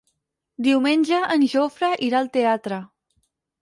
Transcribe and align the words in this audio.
Diumenge 0.67 1.21
en 1.37 1.47
Jofre 1.53 1.93
irà 2.09 2.25
al 2.25 2.35
teatre. 2.41 2.85